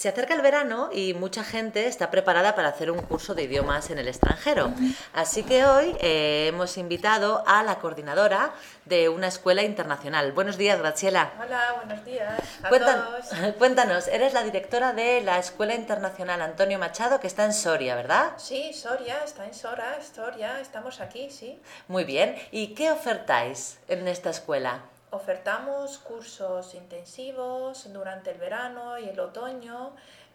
Se 0.00 0.08
acerca 0.08 0.32
el 0.32 0.40
verano 0.40 0.88
y 0.90 1.12
mucha 1.12 1.44
gente 1.44 1.86
está 1.86 2.10
preparada 2.10 2.54
para 2.54 2.68
hacer 2.68 2.90
un 2.90 3.02
curso 3.02 3.34
de 3.34 3.42
idiomas 3.42 3.90
en 3.90 3.98
el 3.98 4.08
extranjero. 4.08 4.72
Así 5.12 5.42
que 5.42 5.66
hoy 5.66 5.94
eh, 6.00 6.46
hemos 6.48 6.78
invitado 6.78 7.44
a 7.46 7.62
la 7.62 7.80
coordinadora 7.80 8.54
de 8.86 9.10
una 9.10 9.26
escuela 9.26 9.62
internacional. 9.62 10.32
Buenos 10.32 10.56
días, 10.56 10.78
Graciela. 10.78 11.32
Hola, 11.38 11.82
buenos 11.84 12.02
días 12.06 12.32
a 12.62 12.70
Cuéntanos, 12.70 13.28
todos. 13.28 13.54
cuéntanos, 13.58 14.08
eres 14.08 14.32
la 14.32 14.42
directora 14.42 14.94
de 14.94 15.20
la 15.20 15.38
Escuela 15.38 15.74
Internacional 15.74 16.40
Antonio 16.40 16.78
Machado, 16.78 17.20
que 17.20 17.26
está 17.26 17.44
en 17.44 17.52
Soria, 17.52 17.94
¿verdad? 17.94 18.32
Sí, 18.38 18.72
Soria, 18.72 19.18
está 19.22 19.44
en 19.44 19.52
Sora, 19.52 19.98
Soria, 20.02 20.60
estamos 20.60 21.02
aquí, 21.02 21.28
sí. 21.30 21.60
Muy 21.88 22.04
bien. 22.04 22.36
¿Y 22.52 22.68
qué 22.68 22.90
ofertáis 22.90 23.78
en 23.86 24.08
esta 24.08 24.30
escuela? 24.30 24.80
Ofertamos 25.10 25.98
cursos 25.98 26.74
intensivos 26.74 27.92
durante 27.92 28.30
el 28.30 28.38
verano 28.38 28.98
y 28.98 29.08
el 29.08 29.18
otoño, 29.18 29.92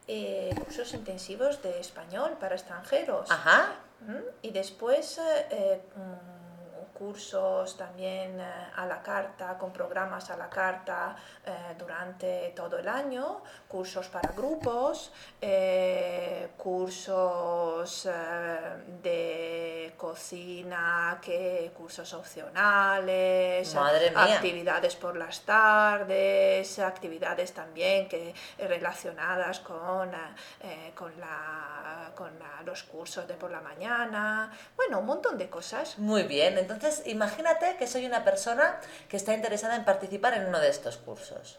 eh, 0.07 0.53
cursos 0.63 0.93
intensivos 0.93 1.61
de 1.63 1.79
español 1.79 2.37
para 2.39 2.55
extranjeros. 2.55 3.31
Ajá. 3.31 3.75
¿Mm? 4.01 4.17
Y 4.41 4.51
después 4.51 5.17
eh, 5.17 5.47
eh, 5.49 5.81
cursos 6.99 7.77
también 7.77 8.39
eh, 8.39 8.43
a 8.75 8.85
la 8.85 9.01
carta, 9.03 9.57
con 9.57 9.71
programas 9.71 10.29
a 10.31 10.37
la 10.37 10.49
carta 10.49 11.15
eh, 11.45 11.51
durante 11.77 12.53
todo 12.55 12.77
el 12.79 12.87
año, 12.87 13.43
cursos 13.67 14.07
para 14.07 14.31
grupos, 14.31 15.11
eh, 15.41 16.49
cursos 16.57 18.07
de 19.03 19.93
cocina, 19.97 21.19
que, 21.21 21.71
cursos 21.77 22.13
opcionales, 22.13 23.73
actividades 24.35 24.95
por 24.95 25.15
las 25.17 25.41
tardes, 25.41 26.79
actividades 26.79 27.53
también 27.53 28.07
que 28.07 28.33
relacionadas 28.57 29.59
con, 29.59 30.11
con, 30.95 31.19
la, 31.19 32.11
con 32.15 32.31
la- 32.39 32.61
los 32.65 32.83
cursos 32.83 33.27
de 33.27 33.35
por 33.35 33.51
la 33.51 33.61
mañana, 33.61 34.51
bueno, 34.75 34.99
un 34.99 35.05
montón 35.05 35.37
de 35.37 35.49
cosas. 35.49 35.97
Muy 35.99 36.23
bien, 36.23 36.57
entonces 36.57 36.84
imagínate 37.05 37.75
que 37.77 37.87
soy 37.87 38.05
una 38.05 38.23
persona 38.23 38.79
que 39.09 39.17
está 39.17 39.33
interesada 39.33 39.75
en 39.75 39.83
participar 39.85 40.33
en 40.35 40.45
uno 40.47 40.59
de 40.59 40.69
estos 40.69 40.97
cursos. 40.97 41.57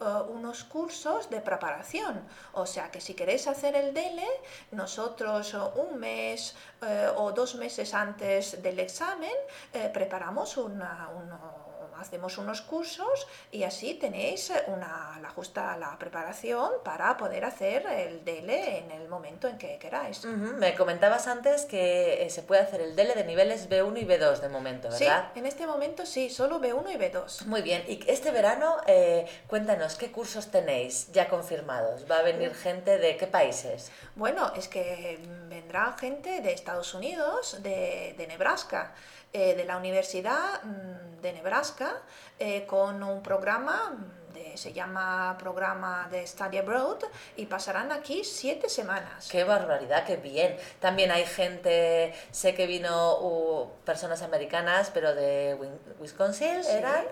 eh, 0.00 0.04
unos 0.28 0.64
cursos 0.64 1.30
de 1.30 1.40
preparación. 1.40 2.20
O 2.52 2.66
sea 2.66 2.90
que 2.90 3.00
si 3.00 3.14
queréis 3.14 3.46
hacer 3.46 3.76
el 3.76 3.94
DELE, 3.94 4.28
nosotros 4.70 5.51
un 5.54 5.98
mes 5.98 6.54
eh, 6.82 7.08
o 7.16 7.32
dos 7.32 7.54
meses 7.56 7.92
antes 7.94 8.62
del 8.62 8.78
examen 8.80 9.32
eh, 9.72 9.90
preparamos 9.92 10.56
una, 10.56 11.08
uno- 11.14 11.71
hacemos 12.02 12.36
unos 12.38 12.60
cursos 12.60 13.26
y 13.50 13.62
así 13.64 13.94
tenéis 13.94 14.50
eh, 14.50 14.62
una, 14.66 15.18
la 15.22 15.30
justa 15.30 15.76
la 15.78 15.98
preparación 15.98 16.70
para 16.84 17.16
poder 17.16 17.44
hacer 17.44 17.86
el 17.86 18.24
DELE 18.24 18.78
en 18.78 18.90
el 18.90 19.08
momento 19.08 19.48
en 19.48 19.56
que 19.56 19.78
queráis. 19.78 20.24
Me 20.24 20.74
comentabas 20.74 21.26
antes 21.26 21.64
que 21.64 22.22
eh, 22.24 22.30
se 22.30 22.42
puede 22.42 22.60
hacer 22.62 22.80
el 22.80 22.94
DELE 22.94 23.14
de 23.14 23.24
niveles 23.24 23.68
B1 23.70 24.00
y 24.02 24.04
B2 24.04 24.40
de 24.40 24.48
momento, 24.48 24.90
Sí, 24.92 25.04
¿verdad? 25.04 25.30
en 25.34 25.46
este 25.46 25.66
momento 25.66 26.04
sí, 26.04 26.28
solo 26.28 26.60
B1 26.60 26.92
y 26.94 26.98
B2. 26.98 27.46
Muy 27.46 27.62
bien, 27.62 27.82
y 27.88 28.00
este 28.10 28.30
verano, 28.30 28.76
eh, 28.86 29.26
cuéntanos, 29.46 29.94
¿qué 29.96 30.10
cursos 30.12 30.50
tenéis 30.50 31.10
ya 31.12 31.28
confirmados? 31.28 32.04
¿Va 32.10 32.18
a 32.18 32.22
venir 32.22 32.54
gente 32.54 32.98
de 32.98 33.16
qué 33.16 33.26
países? 33.26 33.90
Bueno, 34.16 34.52
es 34.56 34.68
que 34.68 35.18
mm, 35.22 35.48
vendrá 35.48 35.94
gente 35.98 36.40
de 36.40 36.52
Estados 36.52 36.94
Unidos, 36.94 37.62
de, 37.62 38.14
de 38.18 38.26
Nebraska, 38.26 38.92
eh, 39.32 39.54
de 39.54 39.64
la 39.64 39.76
Universidad 39.78 40.62
mm, 40.62 41.20
de 41.22 41.32
Nebraska, 41.32 41.91
eh, 42.38 42.66
con 42.66 43.02
un 43.02 43.22
programa, 43.22 43.96
de- 44.32 44.56
se 44.56 44.72
llama 44.72 45.36
programa 45.38 46.08
de 46.10 46.26
Study 46.26 46.58
Abroad, 46.58 46.98
y 47.36 47.46
pasarán 47.46 47.92
aquí 47.92 48.24
siete 48.24 48.68
semanas. 48.68 49.28
¡Qué 49.30 49.44
barbaridad, 49.44 50.04
qué 50.04 50.16
bien! 50.16 50.56
También 50.80 51.10
hay 51.10 51.24
gente, 51.26 52.14
sé 52.30 52.54
que 52.54 52.66
vino 52.66 53.18
uh, 53.18 53.68
personas 53.84 54.22
americanas, 54.22 54.90
pero 54.92 55.14
de 55.14 55.56
Wisconsin, 56.00 56.62
Sí. 56.64 56.70
¿eran? 56.70 57.04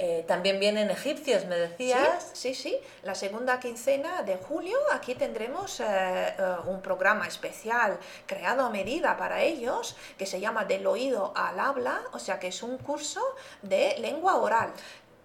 Eh, 0.00 0.24
también 0.28 0.60
vienen 0.60 0.92
egipcios, 0.92 1.44
me 1.46 1.56
decías. 1.56 2.30
Sí, 2.32 2.54
sí, 2.54 2.70
sí. 2.70 2.80
La 3.02 3.16
segunda 3.16 3.58
quincena 3.58 4.22
de 4.22 4.36
julio 4.36 4.78
aquí 4.92 5.16
tendremos 5.16 5.80
eh, 5.80 5.84
eh, 6.38 6.56
un 6.66 6.80
programa 6.82 7.26
especial 7.26 7.98
creado 8.24 8.64
a 8.64 8.70
medida 8.70 9.16
para 9.16 9.42
ellos 9.42 9.96
que 10.16 10.24
se 10.24 10.38
llama 10.38 10.64
Del 10.66 10.86
oído 10.86 11.32
al 11.34 11.58
habla, 11.58 12.00
o 12.12 12.20
sea 12.20 12.38
que 12.38 12.46
es 12.46 12.62
un 12.62 12.78
curso 12.78 13.20
de 13.62 13.96
lengua 13.98 14.36
oral. 14.36 14.72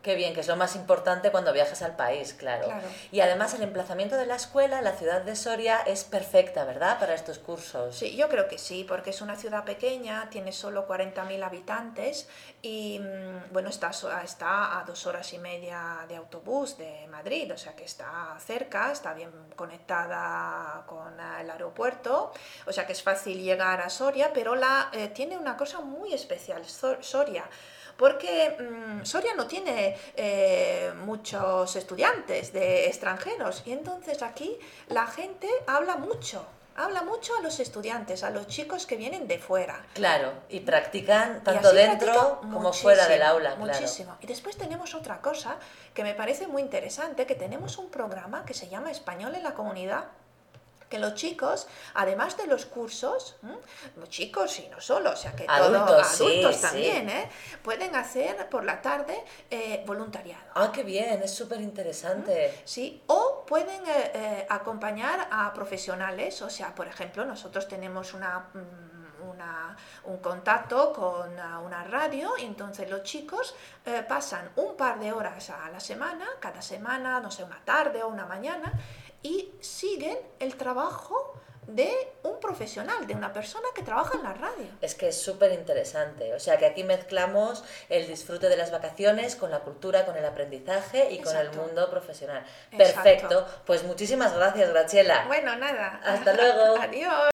Qué 0.04 0.16
bien, 0.16 0.34
que 0.34 0.42
es 0.42 0.48
lo 0.50 0.58
más 0.58 0.76
importante 0.76 1.32
cuando 1.32 1.54
viajas 1.54 1.82
al 1.82 1.96
país, 1.96 2.34
claro. 2.34 2.66
Claro. 2.66 2.86
Y 3.14 3.22
además 3.22 3.54
el 3.54 3.62
emplazamiento 3.64 4.18
de 4.18 4.26
la 4.26 4.36
escuela, 4.36 4.82
la 4.82 4.92
ciudad 4.92 5.22
de 5.22 5.34
Soria, 5.36 5.80
es 5.86 6.04
perfecta, 6.04 6.66
¿verdad? 6.66 7.00
Para 7.00 7.14
estos 7.14 7.40
cursos. 7.40 7.96
Sí, 7.96 8.14
yo 8.18 8.28
creo 8.28 8.50
que 8.50 8.58
sí, 8.58 8.84
porque 8.86 9.12
es 9.12 9.22
una 9.22 9.38
ciudad 9.38 9.64
pequeña, 9.64 10.30
tiene 10.30 10.52
solo 10.52 10.86
40.000 10.90 11.42
habitantes 11.42 12.28
y 12.62 13.00
mm, 13.00 13.54
bueno, 13.54 13.70
está, 13.70 13.92
está 14.26 14.78
a 14.78 14.84
dos 14.84 15.08
horas 15.08 15.32
y 15.32 15.38
media 15.38 16.06
de 16.10 16.18
autobús 16.18 16.78
de 16.78 17.08
Madrid, 17.08 17.54
o 17.54 17.58
sea 17.58 17.74
que 17.74 17.86
está 17.86 18.36
cerca, 18.46 18.92
está 18.92 19.14
bien 19.14 19.32
conectada 19.56 20.84
con 20.86 21.18
el 21.40 21.50
aeropuerto, 21.50 22.34
o 22.66 22.74
sea 22.74 22.86
que 22.86 22.92
es 22.92 23.02
fácil 23.02 23.42
llegar 23.42 23.80
a 23.80 23.90
Soria, 23.90 24.32
pero 24.34 24.56
la, 24.56 24.90
eh, 24.92 25.08
tiene 25.08 25.38
una 25.38 25.56
cosa 25.56 25.80
muy 25.80 26.14
especial, 26.14 26.66
So- 26.66 27.02
Soria. 27.02 27.46
Porque 27.98 28.58
mm, 28.60 29.06
Soria 29.06 29.34
no 29.36 29.48
tiene 29.48 29.98
eh, 30.16 30.92
muchos 31.06 31.76
estudiantes 31.76 32.54
de 32.54 32.88
extranjeros 32.88 33.64
y 33.66 33.72
entonces 33.72 34.22
aquí 34.22 34.58
la 34.88 35.08
gente 35.08 35.48
habla 35.68 35.96
mucho, 35.98 36.46
habla 36.76 37.04
mucho 37.04 37.36
a 37.38 37.42
los 37.42 37.60
estudiantes, 37.60 38.24
a 38.24 38.30
los 38.30 38.48
chicos 38.48 38.86
que 38.86 38.96
vienen 38.96 39.28
de 39.28 39.40
fuera. 39.40 39.86
Claro, 39.94 40.34
y 40.50 40.62
practican 40.62 41.44
tanto 41.44 41.72
dentro 41.72 42.42
como 42.42 42.74
fuera 42.74 43.08
del 43.08 43.20
muchísimo, 43.20 43.38
aula, 43.38 43.56
claro. 43.56 43.74
Muchísimo. 43.74 44.18
Y 44.22 44.28
después 44.28 44.58
tenemos 44.58 44.96
otra 44.96 45.22
cosa 45.22 45.58
que 45.94 46.04
me 46.04 46.14
parece 46.14 46.48
muy 46.48 46.62
interesante, 46.62 47.26
que 47.26 47.36
tenemos 47.36 47.78
un 47.78 47.90
programa 47.90 48.46
que 48.46 48.54
se 48.54 48.70
llama 48.70 48.92
Español 48.92 49.36
en 49.36 49.44
la 49.44 49.54
Comunidad, 49.54 50.06
que 50.94 51.00
los 51.00 51.16
chicos, 51.16 51.68
además 51.96 52.38
de 52.38 52.46
los 52.46 52.68
cursos, 52.68 53.36
los 53.96 54.10
chicos 54.10 54.60
y 54.60 54.68
no 54.68 54.80
solo, 54.80 55.10
o 55.10 55.16
sea 55.16 55.32
que 55.36 55.44
Adultos, 55.50 56.06
sí, 56.08 56.24
adultos 56.24 56.56
sí. 56.58 56.62
también, 56.62 57.10
¿eh? 57.10 57.30
pueden 57.64 57.96
hacer 57.96 58.48
por 58.48 58.64
la 58.64 58.80
tarde 58.80 59.24
eh, 59.50 59.84
voluntariado. 59.88 60.44
Ah, 60.54 60.70
qué 60.72 60.84
bien, 60.84 61.24
es 61.24 61.34
súper 61.34 61.60
interesante. 61.62 62.62
Sí, 62.64 63.02
o 63.08 63.44
pueden 63.48 63.82
eh, 63.88 64.46
acompañar 64.48 65.28
a 65.32 65.52
profesionales, 65.52 66.40
o 66.44 66.50
sea, 66.52 66.76
por 66.76 66.86
ejemplo, 66.88 67.26
nosotros 67.26 67.68
tenemos 67.68 68.14
una, 68.14 68.50
mm, 68.54 69.30
una- 69.32 69.76
un 70.04 70.18
contacto 70.18 70.94
con 70.94 71.32
una 71.66 71.84
radio 71.86 72.38
y 72.38 72.44
entonces 72.46 72.88
los 72.90 73.02
chicos 73.02 73.56
eh, 73.86 74.06
pasan 74.08 74.52
un 74.58 74.76
par 74.78 75.00
de 75.00 75.12
horas 75.12 75.50
a 75.50 75.70
la 75.72 75.80
semana, 75.80 76.28
cada 76.40 76.62
semana, 76.62 77.20
no 77.20 77.32
sé, 77.32 77.44
una 77.44 77.60
tarde 77.66 78.04
o 78.04 78.10
una 78.10 78.26
mañana, 78.28 78.72
y 79.24 79.52
siguen 79.62 80.18
el 80.40 80.56
trabajo 80.56 81.34
de 81.68 81.92
un 82.24 82.40
profesional, 82.40 83.08
de 83.08 83.16
una 83.16 83.32
persona 83.32 83.66
que 83.74 83.84
trabaja 83.84 84.18
en 84.18 84.24
la 84.24 84.34
radio. 84.34 84.68
Es 84.82 84.96
que 84.96 85.08
es 85.08 85.22
súper 85.22 85.54
interesante. 85.54 86.34
O 86.34 86.40
sea 86.40 86.58
que 86.58 86.66
aquí 86.66 86.84
mezclamos 86.84 87.64
el 87.90 88.08
disfrute 88.08 88.50
de 88.50 88.58
las 88.58 88.72
vacaciones 88.72 89.36
con 89.36 89.52
la 89.52 89.62
cultura, 89.62 90.06
con 90.06 90.18
el 90.18 90.26
aprendizaje 90.26 91.12
y 91.12 91.22
con 91.22 91.36
el 91.36 91.52
mundo 91.54 91.90
profesional. 91.90 92.44
Exacto. 92.72 93.04
Perfecto. 93.04 93.48
Pues 93.66 93.84
muchísimas 93.84 94.36
gracias, 94.36 94.70
Graciela. 94.70 95.26
Bueno, 95.28 95.56
nada. 95.56 96.02
Hasta 96.04 96.34
luego. 96.34 96.78
Adiós. 96.82 97.33